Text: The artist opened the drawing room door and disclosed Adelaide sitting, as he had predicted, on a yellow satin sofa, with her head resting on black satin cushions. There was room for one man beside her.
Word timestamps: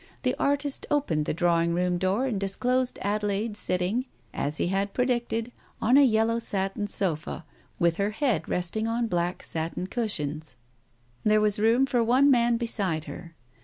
The 0.23 0.33
artist 0.39 0.87
opened 0.89 1.25
the 1.27 1.33
drawing 1.35 1.75
room 1.75 1.99
door 1.99 2.25
and 2.25 2.39
disclosed 2.39 2.97
Adelaide 3.03 3.55
sitting, 3.55 4.07
as 4.33 4.57
he 4.57 4.69
had 4.69 4.95
predicted, 4.95 5.51
on 5.79 5.95
a 5.95 6.01
yellow 6.03 6.39
satin 6.39 6.87
sofa, 6.87 7.45
with 7.77 7.97
her 7.97 8.09
head 8.09 8.49
resting 8.49 8.87
on 8.87 9.05
black 9.05 9.43
satin 9.43 9.85
cushions. 9.85 10.55
There 11.23 11.39
was 11.39 11.59
room 11.59 11.85
for 11.85 12.03
one 12.03 12.31
man 12.31 12.57
beside 12.57 13.03
her. 13.03 13.35